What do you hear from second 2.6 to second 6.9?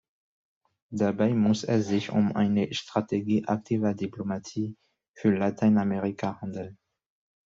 Strategie aktiver Diplomatie für Lateinamerika handeln.